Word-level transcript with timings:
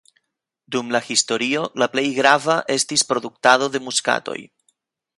Dum 0.75 0.87
la 0.95 1.01
historio 1.09 1.61
la 1.83 1.89
plej 1.97 2.05
grava 2.17 2.57
estis 2.79 3.07
produktado 3.13 3.73
de 3.77 3.87
muskatoj. 3.91 4.39